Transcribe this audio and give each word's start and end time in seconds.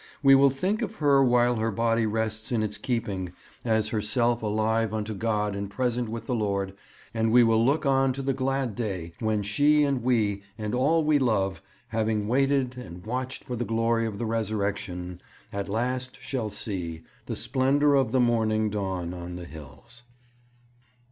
We 0.23 0.33
will 0.33 0.49
think 0.49 0.81
of 0.81 0.95
her 0.95 1.23
while 1.23 1.57
her 1.57 1.69
body 1.69 2.07
rests 2.07 2.51
in 2.51 2.63
its 2.63 2.79
keeping 2.79 3.33
as 3.63 3.89
herself 3.89 4.41
alive 4.41 4.95
unto 4.95 5.13
God 5.13 5.55
and 5.55 5.69
present 5.69 6.09
with 6.09 6.25
the 6.25 6.33
Lord, 6.33 6.73
and 7.13 7.31
we 7.31 7.43
will 7.43 7.63
look 7.63 7.85
on 7.85 8.11
to 8.13 8.23
the 8.23 8.33
glad 8.33 8.73
day 8.73 9.13
when 9.19 9.43
she 9.43 9.83
and 9.83 10.01
we 10.01 10.41
and 10.57 10.73
all 10.73 11.03
we 11.03 11.19
love, 11.19 11.61
having 11.89 12.27
waited 12.27 12.79
and 12.79 13.05
watched 13.05 13.43
for 13.43 13.55
the 13.55 13.63
glory 13.63 14.07
of 14.07 14.17
the 14.17 14.25
Resurrection, 14.25 15.21
at 15.53 15.69
last 15.69 16.17
shall 16.19 16.49
see 16.49 17.03
The 17.27 17.35
splendour 17.35 17.93
of 17.93 18.11
the 18.11 18.19
morning 18.19 18.71
Dawn 18.71 19.13
on 19.13 19.35
the 19.35 19.45
hills.' 19.45 20.01